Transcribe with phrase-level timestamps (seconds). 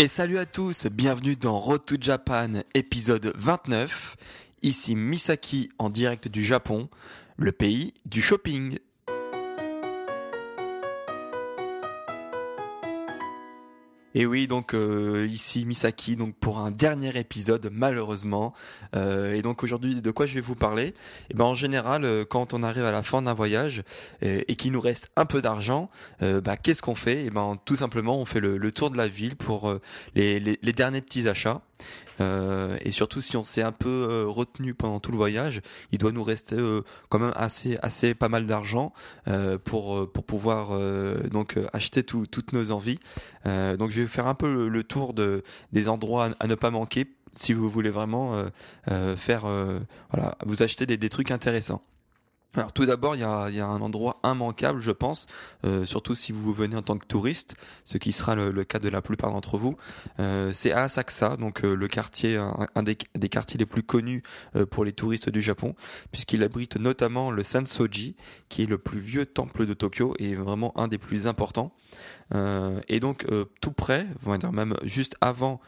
[0.00, 4.16] Et salut à tous, bienvenue dans Road to Japan, épisode 29.
[4.62, 6.88] Ici Misaki en direct du Japon,
[7.36, 8.78] le pays du shopping.
[14.14, 18.54] Et oui, donc euh, ici Misaki, donc pour un dernier épisode malheureusement.
[18.96, 20.86] Euh, et donc aujourd'hui, de quoi je vais vous parler?
[20.86, 20.94] Et
[21.30, 23.82] eh ben en général, euh, quand on arrive à la fin d'un voyage
[24.22, 27.22] et qu'il nous reste un peu d'argent, bah, qu'est-ce qu'on fait?
[27.22, 29.74] Et eh ben tout simplement, on fait le, tour de la ville pour
[30.14, 31.62] les derniers petits achats.
[32.20, 35.60] Euh, et surtout si on s'est un peu euh, retenu pendant tout le voyage,
[35.92, 38.92] il doit nous rester euh, quand même assez assez pas mal d'argent
[39.64, 40.78] pour pour pouvoir
[41.30, 42.98] donc acheter tout- toutes nos envies.
[43.44, 46.54] Donc je vais faire un peu le, le tour de des endroits à, à ne
[46.54, 48.48] pas manquer si vous voulez vraiment euh,
[48.90, 49.78] euh, faire euh,
[50.12, 51.82] voilà vous acheter des, des trucs intéressants.
[52.54, 55.26] Alors tout d'abord, il y a, un endroit immanquable, je pense,
[55.66, 58.88] euh, surtout si vous venez en tant que touriste, ce qui sera le, cas de
[58.88, 59.76] la plupart d'entre vous.
[60.18, 62.96] Euh, c'est Asakusa, donc euh, le quartier, un, des,
[63.28, 64.22] quartiers les plus connus
[64.56, 65.74] euh, pour les touristes du Japon,
[66.10, 68.16] puisqu'il abrite notamment le Sansoji,
[68.48, 71.74] qui est le plus vieux temple de Tokyo et vraiment un des plus importants.
[72.88, 73.26] Et donc
[73.62, 75.60] tout près, on même juste avant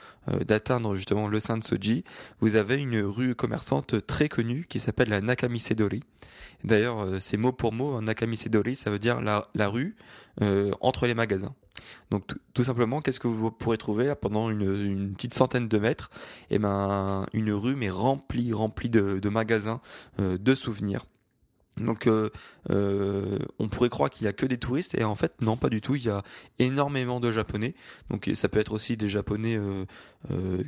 [0.46, 2.04] d'atteindre justement le Sansoji,
[2.40, 6.02] vous avez une rue commerçante très connue qui s'appelle la Nakamisedori.
[6.64, 9.96] D'ailleurs, euh, c'est mot pour mot, Nakamisedori, ça veut dire la, rue
[10.42, 11.54] euh, entre les magasins.
[12.10, 16.10] Donc tout- simplement, qu'est-ce que vous pourrez trouver là, pendant une, petite centaine de mètres?
[16.50, 19.80] Eh ben, une rue mais remplie, remplie de, magasins,
[20.20, 21.06] euh, de souvenirs.
[21.76, 22.10] Donc,
[22.68, 25.80] on pourrait croire qu'il y a que des touristes, et en fait, non, pas du
[25.80, 25.94] tout.
[25.94, 26.22] Il y a
[26.58, 27.74] énormément de Japonais.
[28.10, 29.58] Donc, ça peut être aussi des Japonais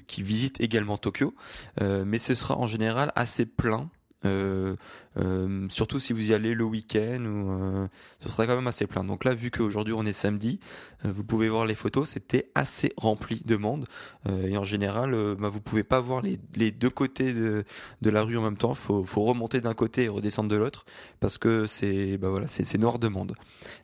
[0.07, 1.35] qui visitent également Tokyo,
[1.83, 3.91] mais ce sera en général assez plein.
[4.25, 4.77] Euh,
[5.19, 7.89] euh, surtout si vous y allez le week-end, euh,
[8.21, 9.05] ce serait quand même assez plein.
[9.05, 10.59] Donc là, vu qu'aujourd'hui on est samedi,
[11.05, 13.87] euh, vous pouvez voir les photos, c'était assez rempli de monde.
[14.29, 17.65] Euh, et en général, bah, vous pouvez pas voir les, deux côtés de,
[18.01, 18.75] de la rue en même temps.
[18.75, 20.85] Faut, faut remonter d'un côté et redescendre de l'autre
[21.21, 23.35] parce que c'est bah voilà, c'est noir de monde.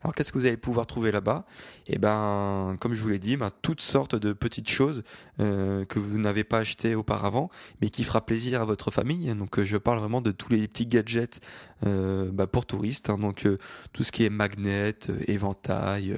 [0.03, 1.44] Alors qu'est-ce que vous allez pouvoir trouver là-bas?
[1.87, 5.03] Et ben, comme je vous l'ai dit, bah, toutes sortes de petites choses
[5.38, 7.50] que vous n'avez pas achetées auparavant,
[7.81, 9.34] mais qui fera plaisir à votre famille.
[9.34, 11.41] Donc je parle vraiment de tous les petits gadgets
[11.87, 13.11] euh, bah, pour touristes.
[13.11, 13.19] hein.
[13.19, 13.59] donc euh,
[13.93, 16.16] tout ce qui est magnet, euh, éventail,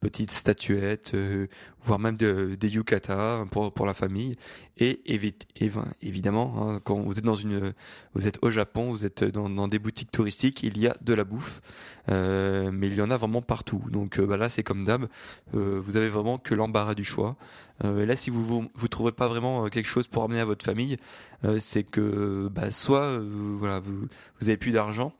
[0.00, 1.46] petites statuettes, euh,
[1.82, 4.36] voire même de- des yukata pour, pour la famille.
[4.76, 7.72] Et évi- évi- évidemment, hein, quand vous êtes dans une,
[8.14, 11.24] vous êtes au Japon, vous êtes dans, des boutiques touristiques, il y a de la
[11.24, 11.60] bouffe,
[12.10, 13.82] euh, mais il y en a vraiment partout.
[13.90, 15.06] Donc euh, bah, là, c'est comme d'hab,
[15.52, 17.36] vous avez vraiment que l'embarras du choix.
[17.84, 18.44] Et là, si vous
[18.74, 20.96] vous, trouvez pas vraiment quelque chose pour amener à votre famille,
[21.60, 23.18] c'est que bah, soit
[23.58, 24.08] voilà, vous,
[24.40, 25.12] vous avez plus d'argent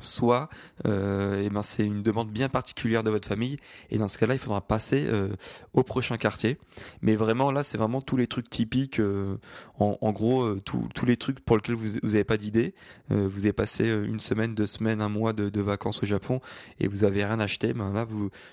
[0.00, 0.48] soit
[0.86, 3.58] euh, eh ben c'est une demande bien particulière de votre famille.
[3.90, 5.28] Et dans ce cas-là il faudra passer euh,
[5.72, 6.58] au prochain quartier.
[7.02, 9.36] Mais vraiment là c'est vraiment tous les trucs typiques euh,
[9.78, 12.74] en, gros euh, tous les trucs pour lesquels vous vous avez pas d'idée.
[13.10, 16.40] Vous avez passé une semaine deux semaines un mois de, vacances au Japon
[16.78, 18.06] et vous avez rien acheté ben là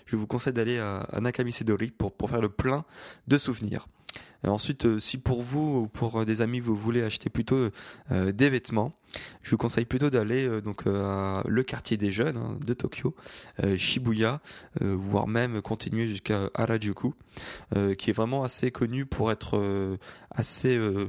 [0.06, 2.84] je vous conseille d'aller à, à Nakamisedori pour pour faire le plein
[3.28, 3.88] de souvenirs
[4.44, 7.70] ensuite, euh, si pour vous ou pour euh, des amis vous voulez acheter plutôt
[8.12, 8.94] euh, des vêtements,
[9.42, 12.74] je vous conseille plutôt d'aller euh, donc euh, à le quartier des jeunes hein, de
[12.74, 13.16] Tokyo,
[13.64, 14.42] euh, Shibuya,
[14.82, 17.14] euh, voire même continuer jusqu'à Harajuku,
[17.76, 19.98] euh, qui est vraiment assez connu pour être euh,
[20.32, 21.08] assez euh,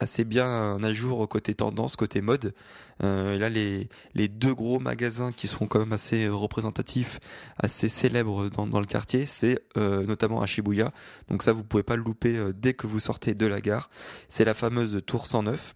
[0.00, 2.54] assez bien à jour côté tendance, côté mode.
[3.02, 7.18] Euh, là, les, les deux gros magasins qui sont quand même assez représentatifs,
[7.58, 10.92] assez célèbres dans, dans le quartier, c'est euh, notamment à Shibuya.
[11.28, 13.90] Donc ça, vous pouvez pas le louper euh, dès que vous sortez de la gare.
[14.28, 15.74] C'est la fameuse Tour 109,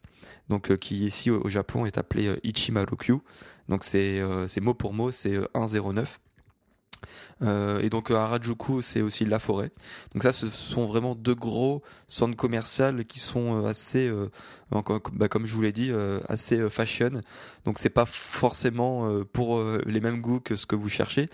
[0.48, 3.18] donc euh, qui ici au, Japon est appelée euh, Ichimaru-kyu.
[3.68, 4.20] Donc c'est
[4.60, 6.20] mot pour mot, c'est euh, 109.
[7.42, 9.70] Euh, et donc à Harajuku, c'est aussi la forêt.
[10.14, 14.30] Donc ça, ce sont vraiment deux gros centres commerciaux qui sont euh, assez, euh,
[14.70, 15.92] bah, comme je vous l'ai dit,
[16.28, 17.20] assez fashion.
[17.64, 21.28] Donc c'est pas forcément pour les mêmes goûts que ce que vous cherchez,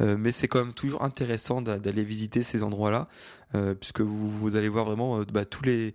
[0.00, 3.08] mais c'est quand même toujours intéressant d'aller visiter ces endroits-là,
[3.80, 5.94] puisque vous, vous, allez voir vraiment bah, tous les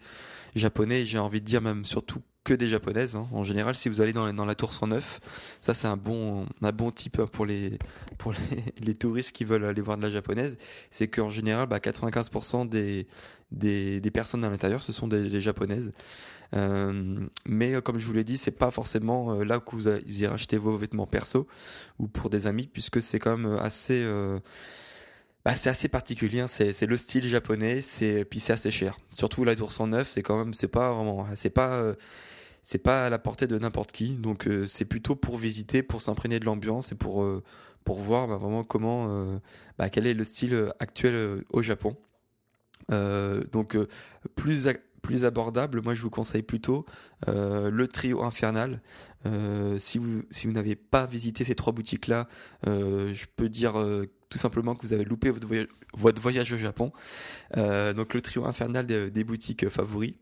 [0.56, 3.16] Japonais, j'ai envie de dire même surtout que des japonaises.
[3.16, 3.28] Hein.
[3.31, 5.19] En général, si vous allez dans, la tour 109,
[5.62, 7.78] ça c'est un bon, un bon type pour les,
[8.18, 8.34] pour
[8.80, 10.57] les, touristes qui veulent aller voir de la japonaise.
[10.92, 13.07] C'est qu'en général, bah, 95% des,
[13.51, 15.94] des, des, personnes à l'intérieur, ce sont des, japonaises.
[16.54, 19.88] Euh, mais euh, comme je vous l'ai dit, c'est pas forcément euh, là que vous,
[19.88, 21.48] irez acheter vos vêtements perso
[21.98, 24.06] ou pour des amis, puisque c'est quand même assez
[25.46, 26.48] bah, c'est assez particulier, hein.
[26.48, 28.98] c'est le style japonais, c'est puis c'est assez cher.
[29.10, 31.96] Surtout la tour 109, c'est quand même c'est pas vraiment c'est pas
[32.63, 34.12] c'est pas à la portée de n'importe qui.
[34.13, 37.44] Donc euh, c'est plutôt pour visiter, pour s'imprégner de l'ambiance et pour euh,
[37.83, 39.38] pour voir bah, vraiment comment euh,
[39.77, 41.95] bah, quel est le style actuel au Japon.
[42.89, 43.77] donc
[44.36, 44.68] plus
[45.01, 46.86] plus abordable, moi je vous conseille plutôt
[47.27, 48.81] le trio infernal.
[49.77, 52.27] si vous si vous n'avez pas visité ces trois boutiques là,
[52.65, 53.74] je peux dire
[54.30, 56.94] tout simplement que vous avez loupé votre voyage, votre voyage au Japon.
[57.56, 60.13] donc le trio infernal des boutiques favoris.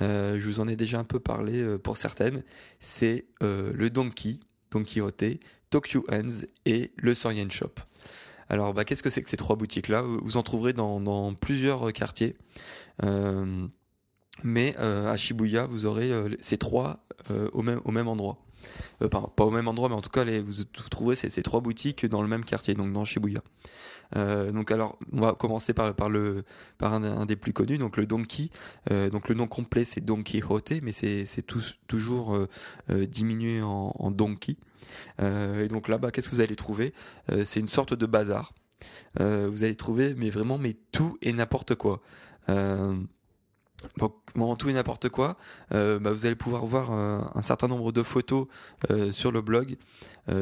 [0.00, 2.42] Euh, je vous en ai déjà un peu parlé euh, pour certaines.
[2.80, 4.38] C'est euh, le Donkey,
[4.70, 5.38] Don Quixote,
[5.70, 7.72] Tokyo Hands et le Sorien Shop.
[8.48, 10.02] Alors, bah, qu'est-ce que c'est que ces trois boutiques-là?
[10.02, 12.36] Vous en trouverez dans, plusieurs quartiers.
[14.42, 16.10] mais à Shibuya, vous aurez
[16.40, 18.44] ces trois au, même, au même endroit.
[19.10, 22.28] pas, au même endroit, mais en tout cas, vous trouverez ces, trois boutiques dans le
[22.28, 23.42] même quartier, donc dans Shibuya.
[24.16, 26.44] Euh, donc alors, on va commencer par, par, le,
[26.78, 28.50] par un, des plus connus, donc le Donkey.
[28.90, 31.46] Euh, donc le nom complet c'est Donkey Quixote, mais c'est
[31.86, 34.56] toujours euh, diminué en, en Donkey.
[35.20, 36.92] et donc là-bas, qu'est-ce que vous allez trouver?
[37.44, 38.52] C'est une sorte de bazar.
[39.18, 42.00] vous allez trouver, mais vraiment, mais tout et n'importe quoi.
[43.98, 45.36] Donc, en tout et n'importe quoi,
[45.72, 48.46] euh, bah, vous allez pouvoir voir euh, un certain nombre de photos
[48.90, 49.76] euh, sur le blog.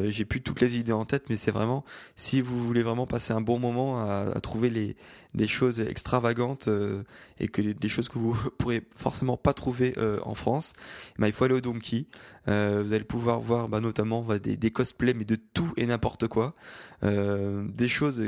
[0.05, 1.83] J'ai plus toutes les idées en tête, mais c'est vraiment
[2.15, 4.95] si vous voulez vraiment passer un bon moment à, trouver les
[5.33, 6.69] des choses extravagantes
[7.39, 10.73] et que des choses que vous pourrez forcément pas trouver en France,
[11.17, 12.05] bah, il faut aller au Donkey.
[12.45, 16.53] vous allez pouvoir voir bah, notamment des, des cosplays, mais de tout et n'importe quoi,
[17.01, 18.21] des choses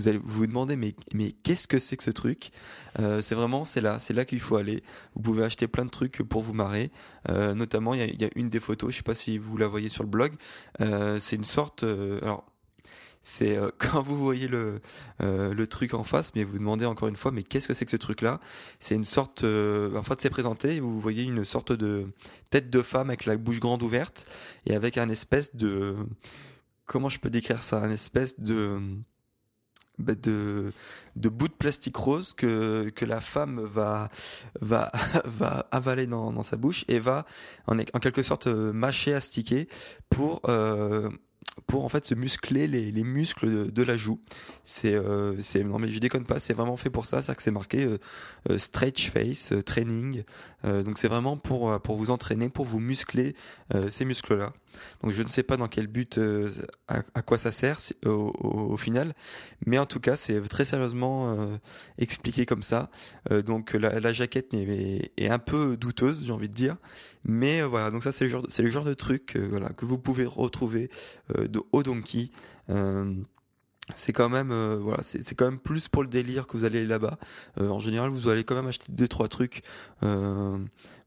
[0.00, 2.50] vous allez vous demander mais mais qu'est-ce que c'est que ce truc?
[2.98, 4.82] Euh, C'est vraiment c'est là c'est là qu'il faut aller.
[5.14, 6.90] Vous pouvez acheter plein de trucs pour vous marrer.
[7.28, 9.88] Euh, notamment il y a, une des photos, je sais pas si vous la voyez
[9.88, 10.34] sur le blog.
[10.80, 12.44] Euh, c'est une sorte alors
[13.22, 14.80] c'est quand vous voyez le
[15.20, 17.90] le truc en face, mais vous demandez encore une fois, mais qu'est-ce que c'est que
[17.90, 18.40] ce truc-là?
[18.80, 20.80] C'est une sorte, en fait, c'est présenté.
[20.80, 22.06] Vous voyez une sorte de
[22.50, 24.26] tête de femme avec la bouche grande ouverte
[24.66, 25.96] et avec un espèce de,
[26.86, 28.80] comment je peux décrire ça, un espèce de
[29.98, 30.72] de,
[31.16, 34.10] de bouts de plastique rose que, que la femme va,
[34.60, 34.90] va,
[35.24, 37.26] va avaler dans, dans sa bouche et va
[37.66, 39.68] en, en quelque sorte euh, mâcher, astiquer
[40.10, 41.08] pour, euh,
[41.66, 44.20] pour en fait se muscler les, les muscles de, la joue.
[44.64, 47.42] C'est euh, c'est non mais je déconne pas, c'est vraiment fait pour ça, c'est que
[47.42, 47.98] c'est marqué euh,
[48.50, 50.24] euh, stretch face training.
[50.64, 53.34] donc c'est vraiment pour pour vous entraîner, pour vous muscler
[53.88, 54.52] ces muscles là.
[55.02, 56.20] Donc je ne sais pas dans quel but,
[56.88, 59.14] à, quoi ça sert au, final,
[59.66, 61.36] mais en tout cas c'est très sérieusement
[61.98, 62.90] expliqué comme ça.
[63.46, 66.76] donc la, jaquette est, un peu douteuse, j'ai envie de dire,
[67.24, 67.90] mais voilà.
[67.90, 70.90] Donc ça c'est le genre de truc que vous pouvez retrouver
[71.36, 72.30] de donkey
[73.92, 76.86] c'est quand même euh, voilà c'est quand même plus pour le délire que vous allez
[76.86, 77.18] là-bas.
[77.60, 79.62] Euh, en général vous allez quand même acheter deux trois trucs
[80.02, 80.56] euh,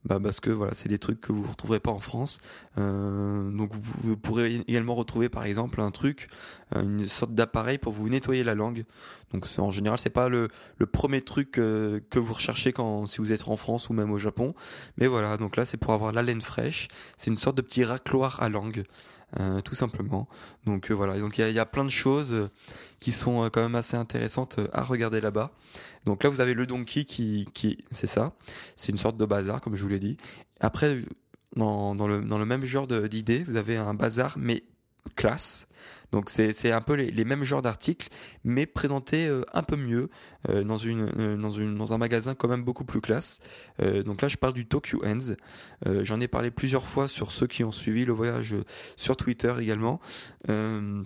[0.04, 2.38] bah parce que voilà c'est des trucs que vous retrouverez pas en France.
[2.76, 6.28] Donc vous, pourrez également retrouver par exemple un truc
[6.76, 8.84] une sorte d'appareil pour vous nettoyer la langue.
[9.32, 13.32] Donc en général c'est pas le, le premier truc que vous recherchez quand si vous
[13.32, 14.54] êtes en France ou même au Japon.
[14.96, 16.86] Mais voilà donc là c'est pour avoir la laine fraîche.
[17.16, 18.84] C'est une sorte de petit racloir à langue
[19.38, 20.26] euh, tout simplement.
[20.64, 22.48] Donc euh, voilà, donc il y, a plein de choses euh,
[22.98, 25.50] qui sont quand même assez intéressantes à regarder là-bas.
[26.06, 28.32] Donc là, vous avez le Donkey qui, qui c'est ça,
[28.74, 30.16] c'est une sorte de bazar comme je vous l'ai dit.
[30.60, 31.02] Après,
[31.56, 34.64] dans, dans, le, dans le même genre d'idée, vous avez un bazar mais
[35.08, 35.68] classe.
[36.12, 38.08] Donc c'est un peu les, mêmes genres d'articles,
[38.42, 40.08] mais présentés euh, un peu mieux
[40.48, 43.40] euh, dans, une, euh, dans, une, dans un magasin quand même beaucoup plus classe.
[43.78, 45.34] donc là je parle du Tokyo Ends.
[46.02, 48.54] J'en ai parlé plusieurs fois sur ceux qui ont suivi le voyage
[48.96, 50.00] sur Twitter également.
[50.48, 51.04] il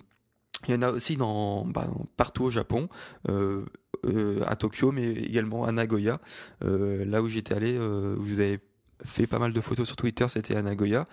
[0.69, 2.87] y en a aussi dans, bah, partout au Japon.
[3.27, 6.19] à Tokyo, mais également à Nagoya,
[6.61, 8.59] là où j'étais allé, où je vous avais
[9.05, 11.05] fait pas mal de photos sur Twitter, c'était à Nagoya.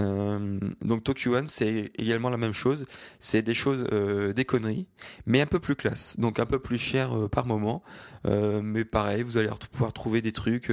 [0.00, 2.86] Euh, donc Tokyo One, c'est également la même chose.
[3.18, 4.86] C'est des choses, euh, des conneries,
[5.26, 7.82] mais un peu plus classe, donc un peu plus cher euh, par moment.
[8.24, 10.72] mais pareil, vous allez pouvoir trouver des trucs.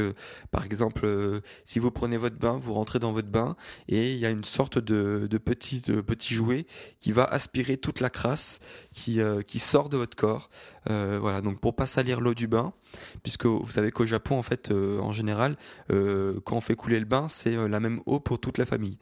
[0.51, 3.56] par exemple, si vous prenez votre bain, vous rentrez dans votre bain
[3.88, 6.65] et il y a une sorte de, de petit, petit jouet
[7.00, 8.60] qui va aspirer toute la crasse
[8.94, 10.50] qui, qui sort de votre corps.
[10.88, 12.74] voilà, donc pour pas salir l'eau du bain,
[13.22, 15.56] puisque vous savez qu'au Japon, en fait, en général,
[15.89, 18.98] quand on fait couler le bain, c'est la même eau pour toute la famille.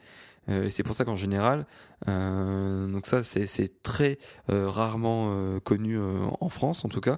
[0.50, 1.66] Euh, c'est pour ça qu'en général,
[2.08, 4.18] euh, donc ça c'est très
[4.50, 7.18] euh, rarement connu en France en tout cas,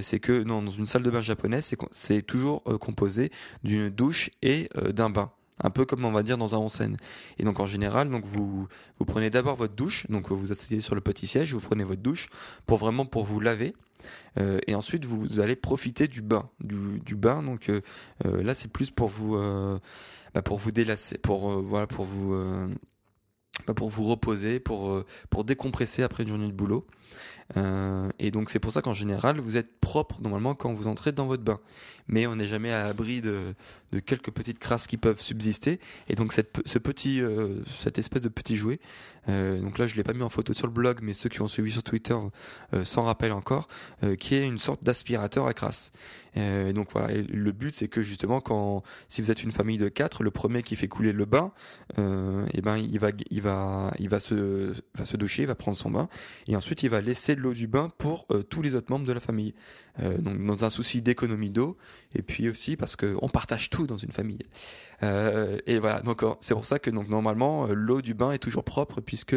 [0.00, 3.30] c'est que non, dans une salle de bain japonaise, c'est toujours composé
[3.62, 6.96] d'une douche et d'un bain un peu comme on va dire dans un onsen.
[7.38, 10.94] Et donc en général, donc vous vous prenez d'abord votre douche, donc vous asseyez sur
[10.94, 12.28] le petit siège, vous prenez votre douche
[12.66, 13.74] pour vraiment pour vous laver,
[14.66, 17.42] et ensuite vous allez profiter du bain, du, du bain.
[17.42, 17.70] Donc
[18.24, 19.36] là c'est plus pour vous
[20.38, 22.68] bah, pour vous délasser, pour euh, voilà, pour vous euh,
[23.66, 26.86] bah, reposer, euh, pour décompresser après une journée de boulot.
[27.56, 31.12] Euh, et donc c'est pour ça qu'en général, vous êtes propre normalement quand vous entrez
[31.12, 31.60] dans votre bain.
[32.06, 33.54] Mais on n'est jamais à l'abri de,
[34.04, 35.80] quelques petites crasses qui peuvent subsister.
[36.08, 38.80] Et donc cette, ce petit, euh, cette espèce de petit jouet,
[39.28, 41.42] euh, donc là je l'ai pas mis en photo sur le blog, mais ceux qui
[41.42, 42.16] ont suivi sur Twitter
[42.84, 43.68] s'en rappellent encore,
[44.18, 45.92] qui est une sorte d'aspirateur à crasse.
[46.34, 49.88] Et donc voilà, le but c'est que justement quand si vous êtes une famille de
[49.88, 51.52] quatre, le premier qui fait couler le bain,
[51.96, 55.76] et ben il va il va il va se va se doucher, il va prendre
[55.76, 56.08] son bain,
[56.46, 59.12] et ensuite il va laisser l'eau du bain pour euh, tous les autres membres de
[59.12, 59.54] la famille.
[60.00, 61.76] Euh, donc dans un souci d'économie d'eau
[62.14, 64.38] et puis aussi parce qu'on partage tout dans une famille.
[65.02, 68.64] Euh, et voilà, donc c'est pour ça que donc normalement l'eau du bain est toujours
[68.64, 69.36] propre puisque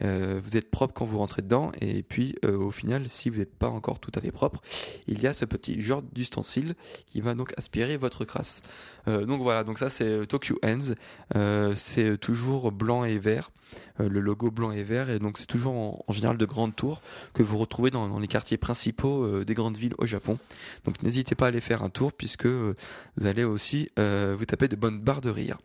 [0.00, 3.68] vous êtes propre quand vous rentrez dedans et puis au final si vous n'êtes pas
[3.68, 4.60] encore tout à fait propre,
[5.06, 6.74] il y a ce petit genre d'ustensile
[7.06, 8.62] qui va donc aspirer votre crasse.
[9.06, 13.50] donc voilà, donc ça c'est Tokyo Hands, c'est toujours blanc et vert.
[14.00, 15.10] Euh, le logo blanc et vert.
[15.10, 15.74] Et donc c'est toujours
[16.06, 17.02] en, général de grandes tours
[17.34, 20.38] que vous retrouvez dans, les quartiers principaux euh, des grandes villes au Japon.
[20.84, 22.74] Donc n'hésitez pas à aller faire un tour puisque euh,
[23.16, 25.58] vous allez aussi vous taper de bonnes barres de rire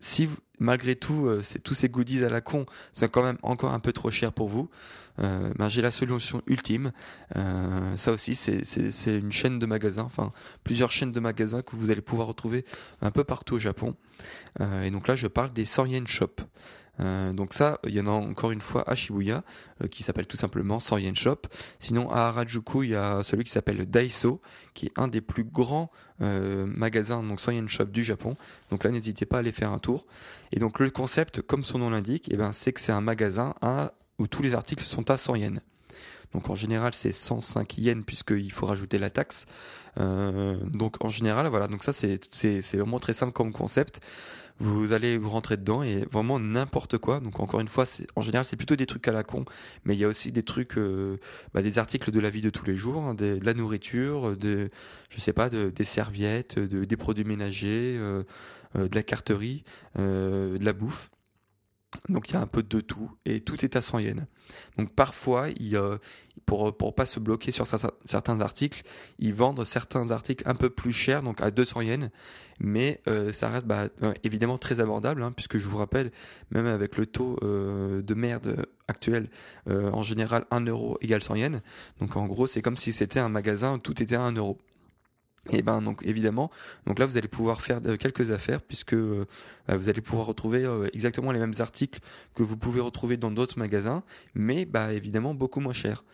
[0.00, 0.28] si
[0.60, 3.92] malgré tout, c'est tous ces goodies à la con sont quand même encore un peu
[3.92, 4.68] trop cher pour vous,
[5.20, 6.92] euh, ben, j'ai la solution ultime.
[7.36, 10.32] Euh, ça aussi, c'est une chaîne de magasins, enfin
[10.64, 12.64] plusieurs chaînes de magasins que vous allez pouvoir retrouver
[13.02, 13.94] un peu partout au Japon.
[14.60, 16.36] Euh, et donc là, je parle des 100 yen shop.
[17.00, 19.44] Euh, donc ça, il y en a encore une fois à Shibuya,
[19.82, 21.42] euh, qui s'appelle tout simplement 100 Yen Shop.
[21.78, 24.40] Sinon, à Harajuku, il y a celui qui s'appelle Daiso,
[24.74, 25.90] qui est un des plus grands
[26.20, 28.36] euh, magasins, donc 100 Yen Shop du Japon.
[28.70, 30.06] Donc là, n'hésitez pas à aller faire un tour.
[30.52, 33.54] Et donc le concept, comme son nom l'indique, eh ben, c'est que c'est un magasin
[34.18, 35.60] où tous les articles sont à 100 yens.
[36.32, 39.46] Donc en général c'est 105 yens puisqu'il faut rajouter la taxe.
[39.96, 44.00] donc en général voilà donc ça c'est vraiment très simple comme concept
[44.60, 47.20] vous allez vous rentrer dedans et vraiment n'importe quoi.
[47.20, 47.84] Donc encore une fois,
[48.16, 49.44] en général c'est plutôt des trucs à la con,
[49.84, 51.18] mais il y a aussi des trucs, euh,
[51.54, 54.70] bah, des articles de la vie de tous les jours, hein, de la nourriture, de,
[55.10, 58.24] je sais pas, de, des serviettes, de, des produits ménagers, euh,
[58.76, 59.64] euh, de la carterie,
[59.96, 61.10] de la bouffe.
[62.08, 64.22] Donc il y a un peu de tout et tout est à 100 yens.
[64.76, 65.78] Donc parfois, il,
[66.46, 68.82] pour pour pas se bloquer sur certains articles,
[69.18, 72.10] ils vendent certains articles un peu plus chers, donc à 200 yens,
[72.60, 76.10] mais euh, ça reste bah, euh, évidemment très abordable, hein, puisque je vous rappelle,
[76.50, 79.28] même avec le taux euh, de merde actuel,
[79.66, 81.60] en général 1 euro égale 100 yens.
[82.00, 84.56] Donc en gros, c'est comme si c'était un magasin où tout était à 1 euro.
[85.50, 86.50] Et ben donc évidemment,
[86.86, 89.24] donc là vous allez pouvoir faire quelques affaires puisque euh,
[89.68, 92.00] vous allez pouvoir retrouver euh, exactement les mêmes articles
[92.34, 94.02] que vous pouvez retrouver dans d'autres magasins,
[94.34, 96.04] mais bah évidemment beaucoup moins cher.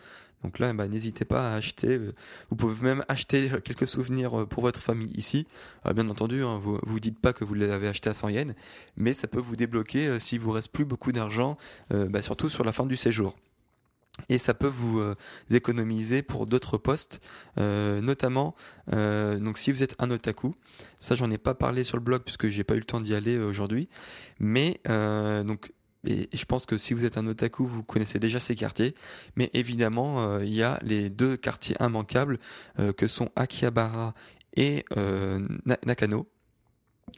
[0.43, 1.97] Donc là, bah, n'hésitez pas à acheter.
[1.97, 2.13] Euh,
[2.49, 5.47] vous pouvez même acheter quelques souvenirs pour votre famille ici.
[5.93, 8.53] bien entendu, hein, vous vous dites pas que vous les avez achetés à 100 yens,
[8.95, 11.57] mais ça peut vous débloquer si vous reste plus beaucoup d'argent,
[11.89, 13.35] bah, surtout sur la fin du séjour
[14.29, 15.15] et ça peut vous euh,
[15.49, 17.21] économiser pour d'autres postes,
[17.59, 18.55] euh, notamment
[18.93, 20.55] euh, donc si vous êtes un otaku,
[20.99, 23.13] ça j'en ai pas parlé sur le blog puisque j'ai pas eu le temps d'y
[23.13, 23.89] aller aujourd'hui,
[24.39, 25.71] mais donc
[26.07, 28.93] et je pense que si vous êtes un otaku, vous connaissez déjà ces quartiers,
[29.35, 32.37] mais évidemment il y a les deux quartiers immanquables
[32.95, 34.13] que sont Akihabara
[34.55, 34.85] et
[35.85, 36.27] Nakano.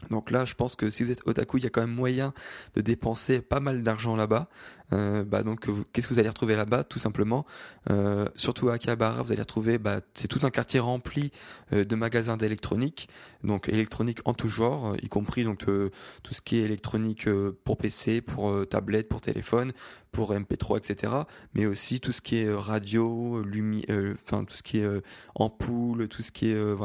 [0.10, 2.34] Donc là, je pense que si vous êtes otaku, il y a quand même moyen
[2.76, 4.48] de dépenser pas mal d'argent là-bas.
[4.94, 7.46] Euh, bah donc, qu'est-ce que vous allez retrouver là-bas Tout simplement,
[7.90, 11.32] euh, surtout à Akihabara, vous allez retrouver, bah, c'est tout un quartier rempli
[11.74, 13.10] euh, de magasins d'électronique,
[13.44, 17.28] donc électronique en tout genre, y compris donc tout ce qui est électronique
[17.66, 19.74] pour PC, pour tablette, pour téléphone,
[20.12, 21.14] pour MP3, etc.
[21.54, 24.88] Mais aussi tout ce qui est radio, lumière, enfin tout ce qui est
[25.36, 26.76] ampoule, tout ce qui est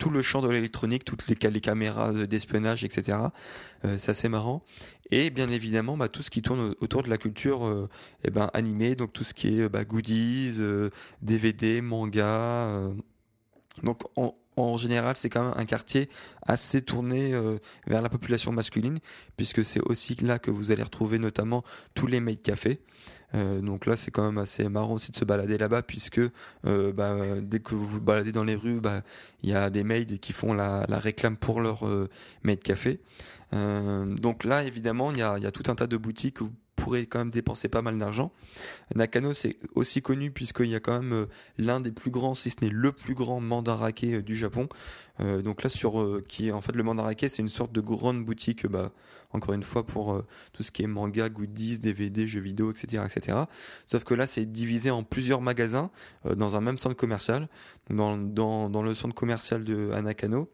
[0.00, 3.18] tout le champ de l'électronique, toutes les, caméras d'espionnage, etc.
[3.96, 4.64] c'est assez marrant.
[5.12, 7.88] Et bien évidemment, bah, tout ce qui tourne autour de la culture
[8.24, 10.58] eh ben, animée, donc tout ce qui est bah, goodies,
[11.22, 12.90] DVD, manga.
[13.82, 16.08] donc on, en général, c'est quand même un quartier
[16.42, 18.98] assez tourné euh, vers la population masculine,
[19.36, 21.64] puisque c'est aussi là que vous allez retrouver notamment
[21.94, 22.80] tous les maid cafés.
[23.34, 26.20] Euh, donc là, c'est quand même assez marrant aussi de se balader là-bas, puisque
[26.66, 29.02] euh, bah, dès que vous vous baladez dans les rues, bah,
[29.42, 31.88] il y a des maids qui font la, réclame pour leur
[32.42, 33.00] maid café.
[33.52, 36.40] donc là, évidemment, il y a, tout un tas de boutiques
[36.80, 38.32] pourrait quand même dépenser pas mal d'argent.
[38.94, 41.26] Nakano, c'est aussi connu puisqu'il y a quand même euh,
[41.58, 44.68] l'un des plus grands, si ce n'est le plus grand mandarake euh, du Japon.
[45.20, 48.24] Euh, donc là, sur qui est en fait le mandarake, c'est une sorte de grande
[48.24, 48.92] boutique, bah,
[49.32, 50.22] encore une fois pour
[50.52, 53.38] tout ce qui est manga, goodies, DVD, jeux vidéo, etc., etc.
[53.86, 55.90] Sauf que là, c'est divisé en plusieurs magasins
[56.24, 57.48] dans un même centre commercial,
[57.90, 60.48] dans, dans, dans le centre commercial de Anakano.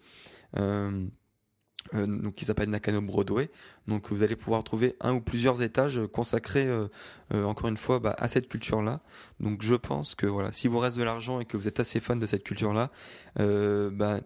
[1.95, 3.51] Euh, donc qui s'appelle Nakano Broadway.
[3.87, 6.89] Donc vous allez pouvoir trouver un ou plusieurs étages consacrés euh,
[7.33, 9.01] euh, encore une fois bah, à cette culture-là.
[9.41, 12.01] Donc je pense que voilà, si vous reste de l'argent et que vous êtes assez
[12.01, 12.91] fan de cette culture-là,
[13.37, 14.21] bah,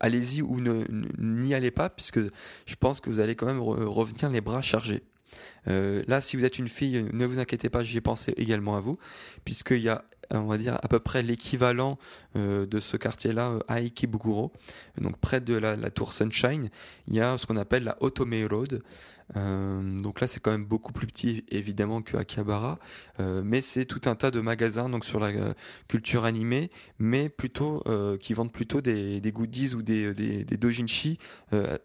[0.00, 4.40] allez-y ou n'y allez pas puisque je pense que vous allez quand même revenir les
[4.40, 5.02] bras chargés.
[5.66, 8.80] Là, si vous êtes une fille, ne vous inquiétez pas, j'y ai pensé également à
[8.80, 8.98] vous,
[9.44, 11.98] puisqu'il y a on va dire à peu près l'équivalent
[12.36, 14.52] euh, de ce quartier-là euh, à Ikebukuro,
[15.00, 16.70] donc près de la, tour Sunshine,
[17.08, 18.82] il y a ce qu'on appelle la Otome Road.
[19.36, 22.78] Euh, donc là, c'est quand même beaucoup plus petit évidemment que Akihabara,
[23.18, 25.32] mais c'est tout un tas de magasins donc sur la
[25.88, 27.82] culture animée, mais plutôt
[28.20, 30.46] qui vendent plutôt des, goodies ou des, des,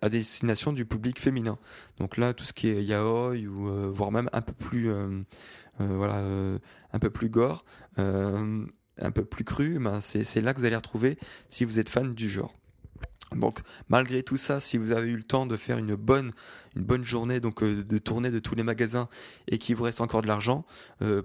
[0.01, 1.57] à destination du public féminin.
[1.99, 4.89] Donc là, tout ce qui est yaoi ou voire même un peu plus
[5.81, 6.59] euh,
[6.93, 7.65] euh, gore,
[7.99, 8.65] euh,
[8.99, 12.13] un peu plus cru, ben c'est là que vous allez retrouver si vous êtes fan
[12.13, 12.53] du genre.
[13.35, 13.59] Donc
[13.89, 16.31] malgré tout ça, si vous avez eu le temps de faire une bonne,
[16.75, 19.07] une bonne journée, donc de tourner de tous les magasins
[19.47, 20.65] et qu'il vous reste encore de l'argent,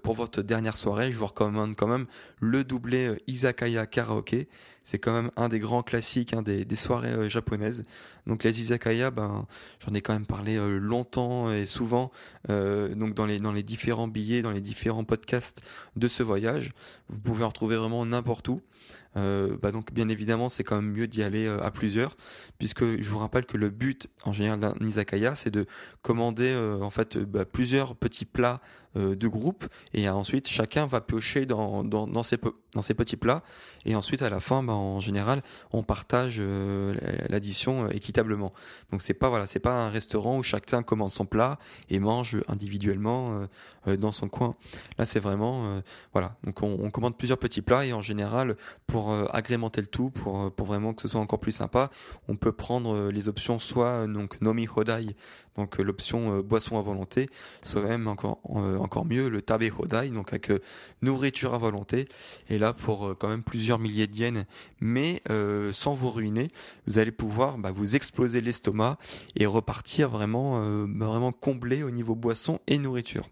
[0.02, 2.06] pour votre dernière soirée, je vous recommande quand même
[2.40, 4.48] le doublé Izakaya Karaoke
[4.88, 7.82] c'est quand même un des grands classiques hein, des, soirées euh, japonaises.
[8.26, 9.46] Donc les izakaya, ben,
[9.84, 12.10] j'en ai quand même parlé euh, longtemps et souvent
[12.48, 15.60] euh, donc dans les, dans les différents billets, dans les différents podcasts
[15.96, 16.72] de ce voyage.
[17.10, 18.62] Vous pouvez en retrouver vraiment n'importe où.
[19.14, 22.16] bah donc bien évidemment c'est quand même mieux d'y aller à plusieurs
[22.58, 25.66] puisque je vous rappelle que le but en général d'un izakaya c'est de
[26.02, 28.60] commander en fait bah, plusieurs petits plats
[28.94, 32.38] de groupe et ensuite chacun va piocher dans, dans, dans, ses,
[32.74, 33.42] dans ses petits plats
[33.84, 36.94] et ensuite à la fin bah, en général, on partage euh,
[37.28, 38.52] l'addition euh, équitablement.
[38.90, 41.58] Donc c'est pas voilà, c'est pas un restaurant où chacun commande son plat
[41.90, 43.46] et mange individuellement
[43.86, 44.54] euh, dans son coin.
[44.98, 46.36] Là, c'est vraiment voilà.
[46.44, 50.66] Donc on, commande plusieurs petits plats et en général, pour agrémenter le tout, pour pour
[50.66, 51.90] vraiment que ce soit encore plus sympa,
[52.28, 55.16] on peut prendre les options soit donc nomi hodai,
[55.56, 57.28] donc l'option boisson à volonté,
[57.62, 58.40] soit même encore
[58.80, 60.52] encore mieux le tabe hodai, donc avec
[61.02, 62.08] nourriture à volonté.
[62.50, 64.44] Et là, pour quand même plusieurs milliers de yens
[64.80, 66.50] mais euh, sans vous ruiner,
[66.86, 68.98] vous allez pouvoir bah, vous exploser l'estomac
[69.36, 73.28] et repartir vraiment, euh, vraiment comblé au niveau boisson et nourriture.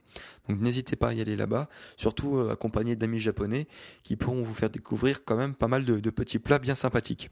[0.49, 3.67] Donc n'hésitez pas à y aller là-bas, surtout euh, accompagné d'amis japonais
[4.03, 7.31] qui pourront vous faire découvrir quand même pas mal de, petits plats bien sympathiques.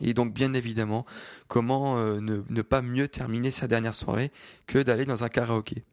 [0.00, 1.06] Et donc bien évidemment,
[1.46, 4.32] comment ne, pas mieux terminer sa dernière soirée
[4.66, 5.84] que d'aller dans un karaoké.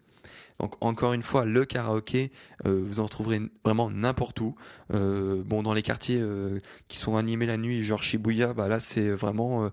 [0.60, 2.32] Donc encore une fois, le karaoké,
[2.66, 4.56] euh, vous en trouverez vraiment n'importe où.
[4.94, 8.80] Euh, bon, dans les quartiers euh, qui sont animés la nuit, genre Shibuya, bah là
[8.80, 9.70] c'est vraiment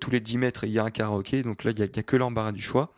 [0.00, 2.02] tous les 10 mètres il y a un karaoké, donc là il n'y a, a,
[2.02, 2.92] que l'embarras du choix.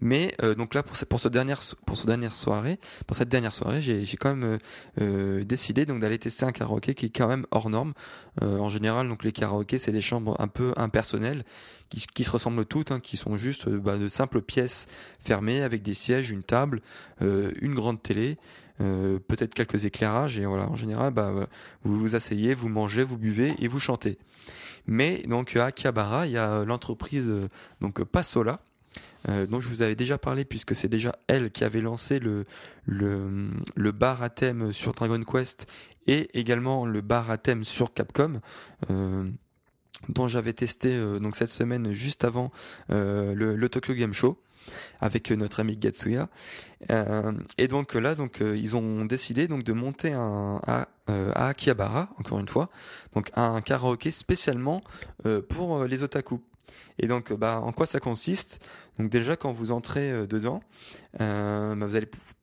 [0.00, 3.54] Mais euh, donc là pour, pour ce dernière pour ce dernière soirée, pour cette dernière
[3.54, 4.58] soirée, j'ai quand même euh,
[5.00, 7.94] euh, décidé donc d'aller tester un karaoké qui est quand même hors norme.
[8.40, 11.44] en général, donc les karaokés c'est des chambres un peu impersonnelles
[11.88, 14.86] qui, qui se ressemblent toutes, hein, qui sont juste bah, de simples pièces
[15.20, 16.80] fermées avec des sièges, une table,
[17.20, 18.36] une grande télé.
[18.78, 21.32] peut-être quelques éclairages et voilà en général bah,
[21.84, 24.18] vous vous asseyez vous mangez vous buvez et vous chantez
[24.86, 27.30] mais donc à Akihabara il y a l'entreprise
[27.80, 28.60] donc Passola
[29.28, 32.44] euh, dont je vous avais déjà parlé puisque c'est déjà elle qui avait lancé le,
[32.86, 35.66] le, bar à thème sur Dragon Quest
[36.06, 38.40] et également le bar à thème sur Capcom.
[38.90, 39.28] Euh,
[40.10, 42.50] dont j'avais testé euh, donc cette semaine juste avant
[42.90, 44.38] euh, le, le, Tokyo Game Show
[45.00, 46.28] avec notre ami Gatsuya
[47.58, 52.38] et donc là donc ils ont décidé donc de monter un à, à Akihabara encore
[52.38, 52.70] une fois
[53.14, 54.80] donc un karaoké spécialement
[55.48, 56.40] pour les otaku
[56.98, 58.64] et donc, bah, en quoi ça consiste?
[58.98, 60.62] Donc déjà quand vous entrez euh, dedans,
[61.20, 61.86] euh, bah,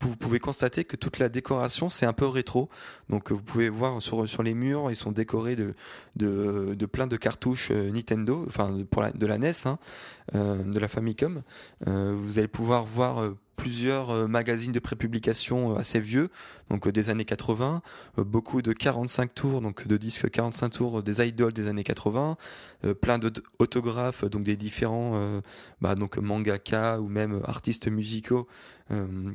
[0.02, 2.70] vous, pouvez constater que toute la décoration c'est un peu rétro.
[3.10, 5.74] Donc vous pouvez voir sur, les murs, ils sont décorés de,
[6.16, 9.78] de, de plein de cartouches Nintendo, enfin de la NES, hein,
[10.34, 11.42] de la Famicom.
[11.86, 16.30] vous allez pouvoir voir plusieurs euh, magazines de prépublication euh, assez vieux,
[16.70, 17.82] donc euh, des années 80,
[18.18, 22.38] beaucoup de 45 tours, donc de disques 45 tours des idoles des années 80,
[23.02, 25.42] plein d'autographes, donc des différents
[25.82, 28.48] bah, donc mangaka ou même artistes musicaux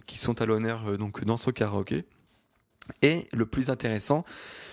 [0.07, 2.05] qui sont à l'honneur donc dans ce karaoké.
[3.02, 4.24] Et le plus intéressant,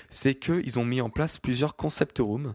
[0.10, 2.54] c'est qu'ils ont mis en place plusieurs concept rooms.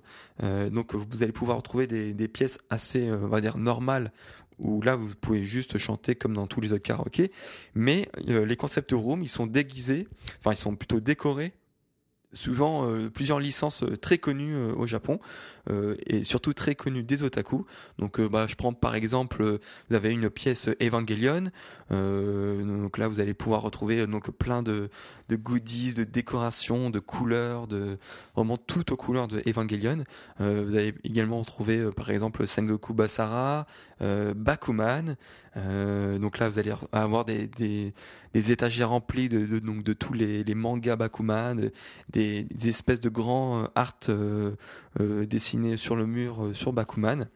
[0.70, 4.12] donc vous allez pouvoir trouver des, des pièces assez, on va dire, normales
[4.59, 7.33] où là vous pouvez juste chanter comme dans tous les autres karaokés,
[7.75, 10.09] mais euh, les concept rooms ils sont déguisés,
[10.40, 11.53] enfin ils sont plutôt décorés
[12.32, 15.18] souvent euh, plusieurs licences euh, très connues euh, au Japon
[16.06, 17.66] et surtout très connues des otaku.
[17.98, 19.58] Donc bah, je prends par exemple,
[19.90, 21.50] vous avez une pièce Evangelion,
[21.90, 24.88] donc là vous allez pouvoir retrouver donc plein de,
[25.28, 27.98] de goodies, de décorations, de couleurs, de
[28.34, 30.04] vraiment toutes aux couleurs de Evangelion.
[30.38, 33.66] vous allez également retrouver par exemple Sengoku Basara,
[34.00, 35.16] Bakuman.
[35.54, 37.92] donc là vous allez avoir des, des,
[38.32, 41.70] des étagères remplies de, de, donc de tous les, les mangas Bakuman,
[42.64, 44.52] espèces de grands euh, art euh,
[45.00, 47.28] euh, dessinés sur le mur sur Bakuman.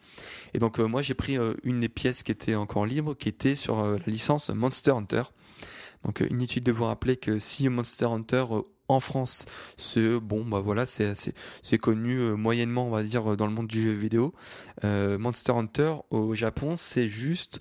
[0.54, 3.84] Et donc moi j'ai pris une des pièces qui était encore libre, qui était sur
[3.84, 5.22] la licence Monster Hunter.
[6.04, 8.44] Donc inutile de vous rappeler que si Monster Hunter
[8.88, 9.46] en France,
[9.78, 11.14] c'est bon, bah voilà, c'est
[11.62, 14.34] c'est connu moyennement, on va dire, dans le monde du jeu vidéo.
[14.82, 17.60] Monster Hunter au Japon, c'est juste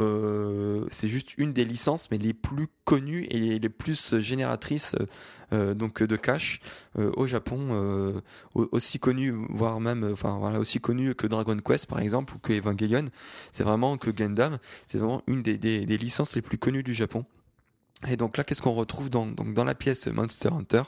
[0.00, 4.96] euh, c'est juste une des licences, mais les plus connues et les, plus génératrices
[5.52, 6.60] euh, donc de cash
[6.98, 8.22] euh, au Japon,
[8.54, 13.04] aussi connues, voire même, enfin voilà, aussi que Dragon Quest par exemple ou que Evangelion.
[13.52, 16.94] C'est vraiment que Gundam, c'est vraiment une des, des, des licences les plus connues du
[16.94, 17.24] Japon.
[18.08, 20.82] Et donc là, qu'est-ce qu'on retrouve dans, donc dans la pièce Monster Hunter?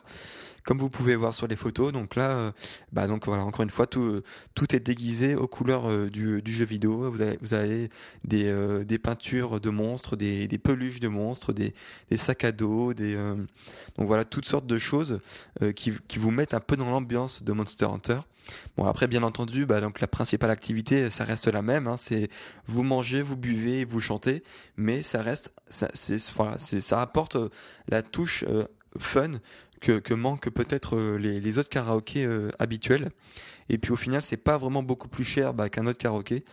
[0.65, 1.93] Comme vous pouvez voir sur les photos.
[1.93, 2.53] Donc là, euh,
[2.93, 4.23] bah donc voilà, encore une fois, tout, euh,
[4.55, 7.11] tout est déguisé aux couleurs euh, du, du, jeu vidéo.
[7.11, 7.91] Vous avez, vous avez
[8.25, 11.75] des, des peintures de monstres, des, des peluches de monstres, des,
[12.11, 13.17] des sacs à dos, des
[13.97, 15.21] donc voilà toutes sortes de choses
[15.77, 18.21] qui, qui vous mettent un peu dans l'ambiance de Monster Hunter.
[18.77, 22.29] Bon après bien entendu bah donc la principale activité ça reste la même hein, c'est
[22.67, 24.43] vous mangez vous buvez vous chantez
[24.77, 27.37] mais ça reste ça c'est voilà ça apporte
[27.89, 28.45] la touche
[28.99, 29.31] fun
[29.83, 33.11] que, que manquent peut-être euh, les, autres karaokés euh, habituels.
[33.69, 36.45] Et puis au final, c'est pas vraiment beaucoup plus cher bah, qu'un autre karaoké.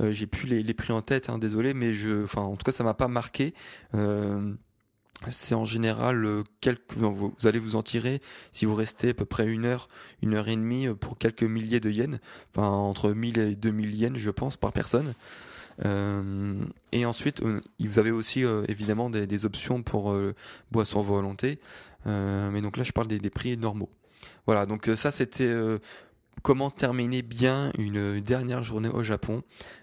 [0.00, 2.72] Euh, J'ai plus les, les, en tête, hein, désolé, mais je, enfin en tout cas,
[2.72, 3.54] ça m'a pas marqué.
[5.30, 8.20] C'est en général quelques, vous allez vous en tirer
[8.52, 9.88] si vous restez à peu près une heure,
[10.20, 12.18] une heure et demie pour quelques milliers de yens,
[12.50, 15.14] enfin entre 1000 et 2000 yens je pense par personne.
[15.84, 16.54] Euh,
[16.92, 17.42] et ensuite,
[17.80, 20.16] vous avez aussi évidemment des, options pour
[20.70, 21.58] boissons volonté.
[22.06, 23.90] Euh, mais donc là, je parle des, prix normaux.
[24.46, 25.78] Voilà, donc euh, ça, c'était euh,
[26.42, 29.42] comment terminer bien une dernière journée au Japon.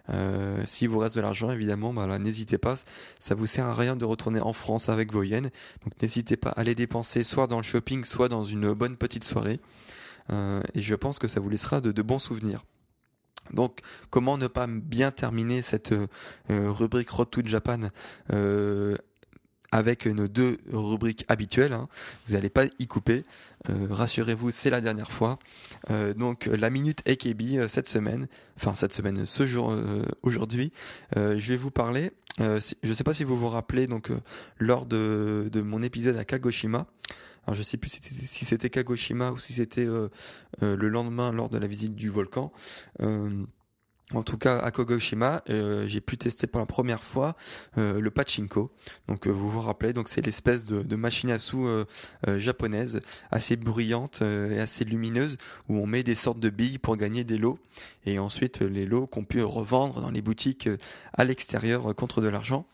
[0.10, 2.76] Euh, si vous reste de l'argent, évidemment, bah n'hésitez pas.
[3.20, 5.50] Ça vous sert à rien de retourner en France avec vos yens.
[5.84, 9.24] Donc n'hésitez pas à les dépenser soit dans le shopping, soit dans une bonne petite
[9.24, 9.60] soirée.
[10.32, 12.64] Euh, et je pense que ça vous laissera de bons souvenirs.
[13.54, 16.08] Donc, comment ne pas bien terminer cette euh,
[16.50, 17.90] rubrique Road to Japan
[18.32, 18.96] euh,
[19.72, 21.72] avec nos deux rubriques habituelles.
[21.74, 21.88] Hein.
[22.28, 23.24] Vous n'allez pas y couper.
[23.70, 25.40] Euh, rassurez-vous, c'est la dernière fois.
[26.18, 28.28] Donc la minute AKB cette semaine,
[28.58, 29.74] enfin cette semaine, ce jour,
[30.24, 30.74] aujourd'hui,
[31.16, 32.12] je vais vous parler.
[32.38, 34.12] je ne sais pas si vous vous rappelez donc
[34.60, 36.86] lors de mon épisode à Kagoshima.
[37.46, 39.88] Alors je sais plus si c'était Kagoshima ou si c'était
[40.62, 42.52] le lendemain lors de la visite du volcan.
[44.14, 47.36] En tout cas, à Kogoshima, euh, j'ai pu tester pour la première fois
[47.78, 48.72] euh, le pachinko.
[49.08, 51.68] Donc, euh, vous vous rappelez, donc c'est l'espèce de, machine à sous
[52.38, 53.02] japonaise,
[53.32, 57.38] assez bruyante et assez lumineuse, où on met des sortes de billes pour gagner des
[57.38, 57.58] lots,
[58.06, 60.70] et ensuite les lots qu'on peut revendre dans les boutiques
[61.14, 62.68] à l'extérieur contre de l'argent.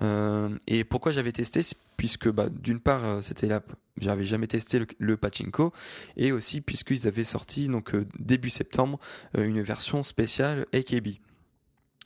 [0.00, 1.62] Et pourquoi j'avais testé
[1.98, 3.60] puisque bah, d'une part euh, c'était là
[4.00, 5.72] j'avais jamais testé le, pachinko
[6.16, 8.98] et aussi puisqu'ils avaient sorti donc euh, début septembre
[9.36, 11.18] euh, une version spéciale AKB.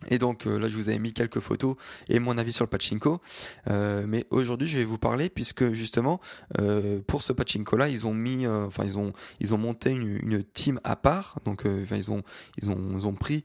[0.08, 1.76] Et donc là, je vous avais mis quelques photos
[2.08, 3.20] et mon avis sur le pachinko.
[3.68, 6.20] mais aujourd'hui, je vais vous parler puisque justement
[7.06, 10.44] pour ce pachinko là, ils ont mis, enfin ils ont ils ont monté une, une
[10.44, 11.38] team à part.
[11.44, 12.22] Donc enfin ils ont
[12.60, 13.44] ils ont ils ont pris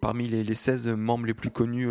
[0.00, 1.88] parmi les, les 16 membres les plus connus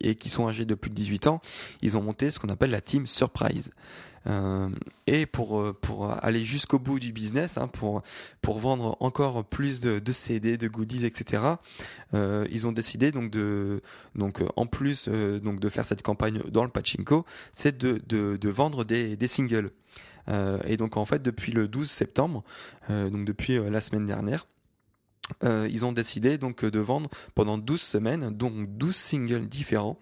[0.00, 1.40] et qui sont âgés de plus de 18 ans,
[1.82, 3.72] ils ont monté ce qu'on appelle la team Surprise.
[5.06, 8.02] Et pour, pour aller jusqu'au bout du business, hein, pour,
[8.42, 11.42] pour vendre encore plus de, CD, de goodies, etc.,
[12.12, 13.82] ils ont décidé donc de
[14.14, 18.48] donc en plus donc de faire cette campagne dans le pachinko, c'est de, de, de,
[18.50, 19.70] vendre des, des singles.
[20.66, 22.44] et donc en fait depuis le 12 septembre,
[22.88, 24.46] donc depuis la semaine dernière,
[25.44, 29.98] euh, ils ont décidé donc de vendre pendant 12 semaines, donc 12 singles différents.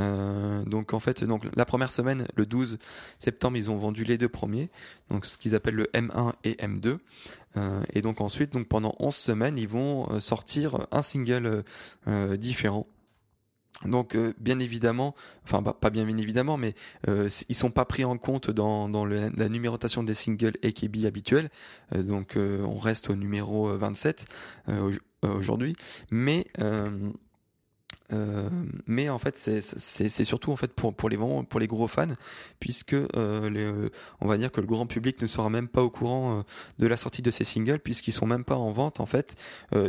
[0.00, 2.78] Euh, donc en fait, donc la première semaine, le 12
[3.18, 4.70] septembre, ils ont vendu les deux premiers,
[5.10, 6.98] donc ce qu'ils appellent le M1 et M2.
[7.56, 11.64] Euh, et donc ensuite, donc pendant 11 semaines, ils vont sortir un single
[12.38, 12.86] différent.
[13.84, 16.74] Donc euh, bien évidemment, enfin bah, pas bien, évidemment, mais
[17.08, 21.50] euh, ils sont pas pris en compte dans, la numérotation des singles AKB habituels.
[21.94, 24.24] Euh, donc euh, on reste au numéro 27
[25.22, 25.76] aujourd'hui,
[26.10, 26.46] mais
[28.12, 28.48] euh,
[28.86, 32.06] mais en fait, c'est surtout en fait pour, pour les pour les gros fans,
[32.60, 33.88] puisque euh, euh,
[34.20, 36.44] on va dire que le grand public ne sera même pas au courant
[36.78, 39.36] de la sortie de ces singles, puisqu'ils sont même pas en vente en fait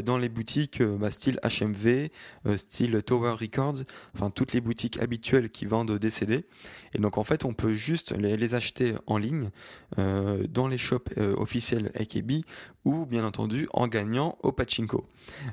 [0.04, 2.10] dans les boutiques bah, style HMV,
[2.58, 3.84] style Tower Records,
[4.16, 6.46] enfin toutes les boutiques habituelles qui vendent des CD.
[6.94, 9.50] Et donc en fait, on peut juste les, les acheter en ligne
[9.98, 12.44] dans les shops officiels AKB
[12.86, 15.06] ou bien entendu en gagnant au pachinko.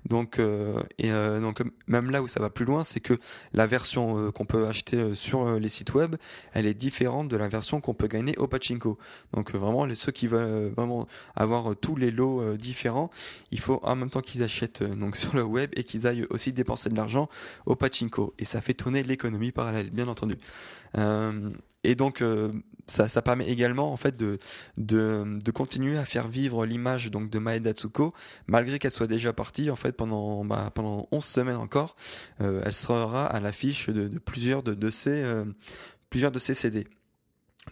[0.06, 0.40] Donc
[0.98, 3.14] et donc même là où ça va plus loin, c'est que
[3.52, 6.16] la version euh, qu'on peut acheter euh, sur euh, les sites web,
[6.54, 8.98] elle est différente de la version qu'on peut gagner au pachinko.
[9.34, 13.10] Donc vraiment, les, ceux qui veulent vraiment avoir tous les lots différents,
[13.50, 16.52] il faut en même temps qu'ils achètent donc sur le web et qu'ils aillent aussi
[16.52, 17.28] dépenser de l'argent
[17.66, 18.34] au pachinko.
[18.38, 20.36] Et ça fait tourner l'économie parallèle, bien entendu.
[21.84, 22.50] Et donc euh,
[22.86, 24.38] ça, ça, permet également en fait de,
[24.78, 28.12] de, de continuer à faire vivre l'image donc de Maeda Tsuko
[28.46, 31.94] malgré qu'elle soit déjà partie en fait pendant bah, pendant 11 semaines encore.
[32.40, 35.44] Euh, elle sera à l'affiche de, plusieurs de, de euh,
[36.10, 36.86] plusieurs de ces CD.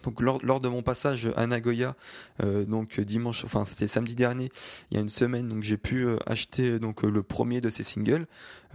[0.01, 1.95] Donc lors, lors, de mon passage à Nagoya,
[2.43, 4.51] euh, donc dimanche, enfin c'était samedi dernier,
[4.89, 8.25] il y a une semaine, donc j'ai pu acheter donc le premier de ces singles,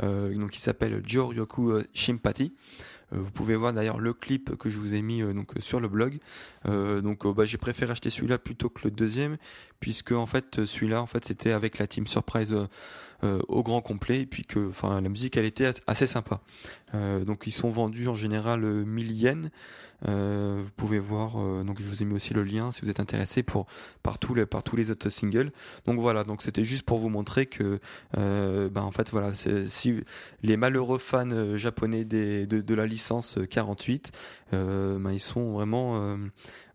[0.01, 2.55] donc qui s'appelle Joryoku Shimpati.
[3.12, 5.81] Euh, vous pouvez voir d'ailleurs le clip que je vous ai mis euh, donc sur
[5.81, 6.18] le blog.
[6.66, 9.37] Euh, donc bah, j'ai préféré acheter celui-là plutôt que le deuxième,
[9.81, 12.55] puisque en fait celui-là en fait c'était avec la team surprise
[13.23, 16.41] au grand complet, et puis que enfin la musique elle était assez sympa.
[16.95, 19.51] donc ils sont vendus en général 1000 yens.
[20.07, 22.91] Euh, vous pouvez voir, euh, donc je vous ai mis aussi le lien si vous
[22.91, 23.67] êtes intéressé pour
[24.03, 25.51] par tous les par tous les autres singles.
[25.87, 27.81] Donc voilà, donc c'était juste pour vous montrer que,
[28.17, 30.05] euh, ben en fait voilà, si
[30.43, 34.13] les malheureux fans japonais des, de, de la licence 48,
[34.53, 36.17] ben ils sont vraiment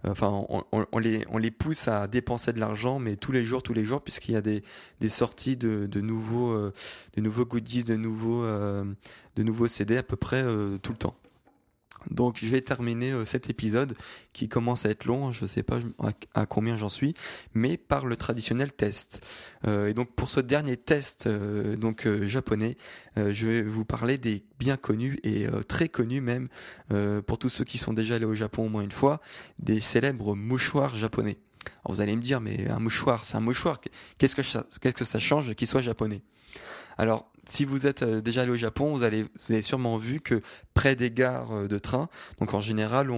[0.08, 3.74] enfin on, les on les pousse à dépenser de l'argent mais tous les jours tous
[3.74, 4.63] les jours puisqu'il y a des,
[5.10, 10.44] sorties de, de nouveaux de nouveaux goodies de nouveaux de nouveaux CD à peu près
[10.82, 11.16] tout le temps
[12.10, 13.96] donc je vais terminer euh, cet épisode
[14.34, 15.80] qui commence à être long, je ne sais pas
[16.34, 17.13] à, combien j'en suis,
[17.54, 19.26] mais par le traditionnel test.
[19.68, 22.78] Euh, et donc pour ce dernier test euh, donc japonais,
[23.16, 26.48] je vais vous parler des bien connus et très connus même
[27.26, 29.22] pour tous ceux qui sont déjà allés au Japon au moins une fois,
[29.60, 31.38] des célèbres mouchoirs japonais.
[31.84, 33.80] Alors vous allez me dire mais un mouchoir, c'est un mouchoir,
[34.18, 36.22] qu'est-ce que ça change qu'il soit japonais?
[36.98, 40.22] Alors si vous êtes euh, déjà allé au Japon, vous, allez, vous avez sûrement vu
[40.22, 40.42] que
[40.74, 42.08] près des gares euh, de train,
[42.40, 43.10] donc en général,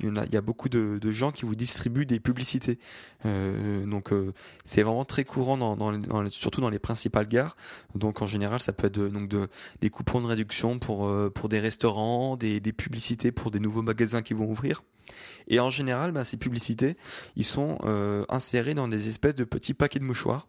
[0.00, 2.78] il, y a, beaucoup de, gens qui vous distribuent des publicités.
[3.26, 4.32] Euh, donc euh,
[4.64, 7.56] c'est vraiment très courant, dans, surtout dans les principales gares.
[7.94, 9.48] Donc en général, ça peut être donc de,
[9.80, 14.22] des coupons de réduction pour, pour des restaurants, des, des publicités pour des nouveaux magasins
[14.22, 14.82] qui vont ouvrir.
[15.48, 16.96] Et en général, bah, ces publicités,
[17.36, 20.48] ils sont euh, insérés dans des espèces de petits paquets de mouchoirs.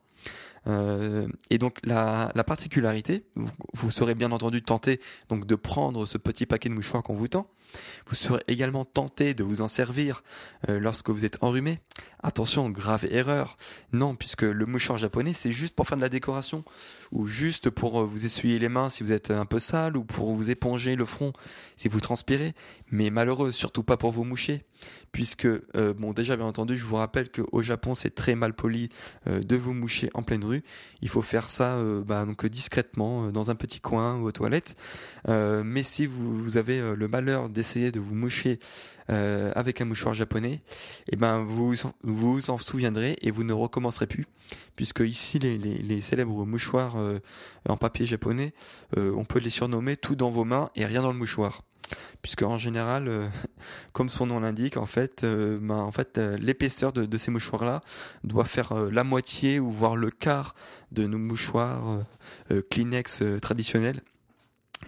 [0.67, 4.99] Euh, et donc la, la particularité, vous, vous, serez bien entendu tenté
[5.29, 7.47] donc de prendre ce petit paquet de mouchoirs qu'on vous tend.
[8.07, 10.23] Vous serez également tenté de vous en servir
[10.69, 11.79] euh, lorsque vous êtes enrhumé.
[12.23, 13.57] Attention, grave erreur.
[13.93, 16.63] Non, puisque le mouchoir japonais, c'est juste pour faire de la décoration,
[17.11, 20.03] ou juste pour euh, vous essuyer les mains si vous êtes un peu sale, ou
[20.03, 21.33] pour vous éponger le front
[21.77, 22.53] si vous transpirez.
[22.89, 24.63] Mais malheureux, surtout pas pour vous moucher,
[25.11, 28.89] puisque, euh, bon, déjà bien entendu, je vous rappelle qu'au Japon, c'est très mal poli
[29.25, 30.63] de vous moucher en pleine rue.
[31.01, 34.75] Il faut faire ça bah, donc discrètement dans un petit coin ou aux toilettes.
[35.27, 38.59] mais si vous, vous avez le malheur d'essayer de vous moucher
[39.09, 41.73] euh, avec un mouchoir japonais, et eh ben vous
[42.03, 44.27] vous en souviendrez et vous ne recommencerez plus,
[44.75, 47.19] puisque ici les, les, célèbres mouchoirs euh,
[47.67, 48.53] en papier japonais,
[48.97, 51.61] euh, on peut les surnommer tout dans vos mains et rien dans le mouchoir
[52.23, 53.29] puisque en général,
[53.93, 57.83] comme son nom l'indique, en fait, ben, en fait, l'épaisseur de, de, ces mouchoirs-là
[58.23, 60.55] doit faire la moitié ou voire le quart
[60.91, 61.99] de nos mouchoirs
[62.71, 64.01] Kleenex traditionnels.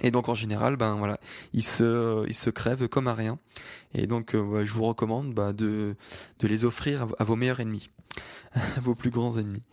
[0.04, 1.20] Et donc en général, ben voilà,
[1.54, 3.40] ils se, ils se crèvent comme à rien.
[3.94, 5.96] Et donc je vous recommande bah, de,
[6.40, 7.90] de les offrir à, vos meilleurs ennemis,
[8.54, 9.64] à vos plus grands ennemis.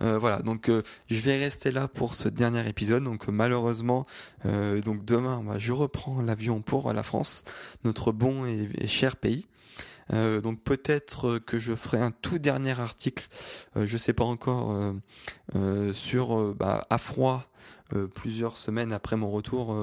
[0.00, 0.70] voilà, donc
[1.08, 3.04] je vais rester là pour ce dernier épisode.
[3.04, 4.06] Donc malheureusement,
[4.44, 7.44] donc demain, bah, je reprends l'avion pour la France,
[7.84, 9.46] notre bon et cher pays.
[10.12, 13.28] Euh, donc peut-être que je ferai un tout dernier article,
[13.76, 14.92] euh, je sais pas encore,
[15.54, 17.44] euh, sur bah, à froid.
[18.14, 19.76] Plusieurs semaines après mon retour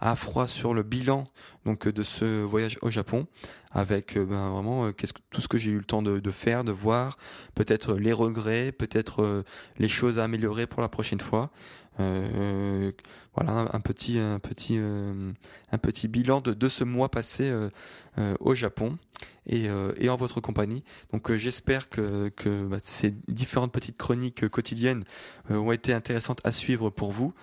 [0.00, 1.26] à froid sur le bilan
[1.64, 3.26] donc de ce voyage au Japon
[3.70, 6.72] avec ben, vraiment qu'est-ce que, tout ce que j'ai eu le temps de, faire de
[6.72, 7.16] voir
[7.54, 9.44] peut-être les regrets peut-être
[9.78, 11.50] les choses à améliorer pour la prochaine fois.
[11.83, 15.32] euh, voilà un petit un petit euh,
[15.72, 18.98] un petit bilan de, de ce mois passé euh, au Japon
[19.46, 20.82] et, en votre compagnie.
[21.12, 25.04] Donc j'espère que, que bah, ces différentes petites chroniques quotidiennes
[25.50, 27.34] ont été intéressantes à suivre pour vous.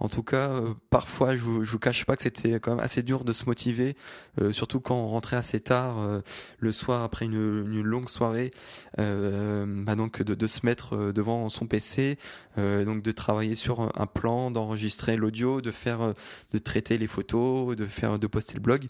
[0.00, 3.02] En tout cas, euh, parfois, je vous, vous cache pas que c'était quand même assez
[3.02, 3.96] dur de se motiver,
[4.40, 6.20] euh, surtout quand on rentrait assez tard euh,
[6.58, 8.50] le soir après une, une longue soirée,
[8.96, 12.18] bah donc de, de, se mettre devant son PC,
[12.56, 16.14] donc de travailler sur un plan, d'enregistrer l'audio, de faire,
[16.52, 18.86] de traiter les photos, de faire, de poster le blog.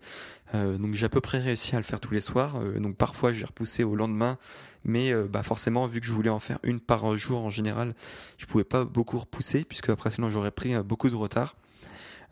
[0.55, 2.61] donc j'ai à peu près réussi à le faire tous les soirs.
[2.79, 4.39] donc parfois j'ai repoussé au lendemain
[4.85, 7.95] mais euh, bah forcément vu que je voulais en faire une par jour en général,
[8.37, 11.57] je pouvais pas beaucoup repousser puisque après sinon j'aurais pris euh, beaucoup de retard.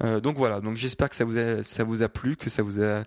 [0.05, 2.63] Euh, donc voilà, donc j'espère que ça vous a ça vous a plu, que ça
[2.63, 3.05] vous a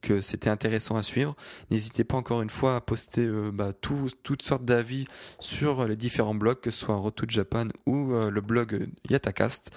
[0.00, 1.36] que c'était intéressant à suivre.
[1.70, 5.06] N'hésitez pas encore une fois à poster bah, tout, toutes sortes d'avis
[5.38, 9.70] sur les différents blogs, que ce soit Retour Japan ou le blog Yatacast,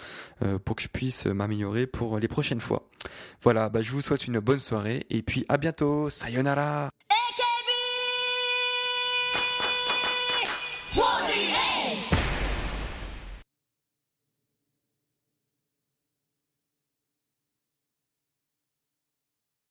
[0.66, 2.90] pour que je puisse m'améliorer pour les prochaines fois.
[3.44, 6.10] Voilà, bah, je vous souhaite une bonne soirée et puis à bientôt.
[6.10, 6.90] Sayonara.